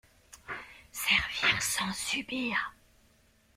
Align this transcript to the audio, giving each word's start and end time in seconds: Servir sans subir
Servir 0.91 1.61
sans 1.61 1.93
subir 1.93 2.73